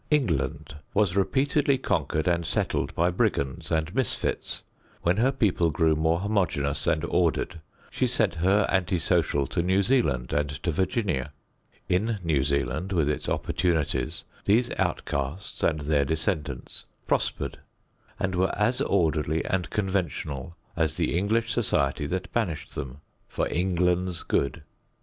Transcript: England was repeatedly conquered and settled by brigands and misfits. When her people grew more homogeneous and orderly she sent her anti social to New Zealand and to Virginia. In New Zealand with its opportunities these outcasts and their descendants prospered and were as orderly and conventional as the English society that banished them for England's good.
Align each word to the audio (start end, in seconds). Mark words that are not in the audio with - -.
England 0.09 0.77
was 0.95 1.15
repeatedly 1.15 1.77
conquered 1.77 2.27
and 2.27 2.43
settled 2.43 2.91
by 2.95 3.11
brigands 3.11 3.69
and 3.69 3.93
misfits. 3.93 4.63
When 5.03 5.17
her 5.17 5.31
people 5.31 5.69
grew 5.69 5.95
more 5.95 6.21
homogeneous 6.21 6.87
and 6.87 7.05
orderly 7.05 7.61
she 7.91 8.07
sent 8.07 8.33
her 8.33 8.65
anti 8.71 8.97
social 8.97 9.45
to 9.45 9.61
New 9.61 9.83
Zealand 9.83 10.33
and 10.33 10.49
to 10.63 10.71
Virginia. 10.71 11.31
In 11.87 12.17
New 12.23 12.43
Zealand 12.43 12.91
with 12.93 13.07
its 13.07 13.29
opportunities 13.29 14.23
these 14.45 14.71
outcasts 14.79 15.61
and 15.61 15.81
their 15.81 16.03
descendants 16.03 16.85
prospered 17.05 17.59
and 18.19 18.33
were 18.33 18.55
as 18.57 18.81
orderly 18.81 19.45
and 19.45 19.69
conventional 19.69 20.55
as 20.75 20.97
the 20.97 21.15
English 21.15 21.51
society 21.53 22.07
that 22.07 22.33
banished 22.33 22.73
them 22.73 23.01
for 23.27 23.47
England's 23.53 24.23
good. 24.23 24.63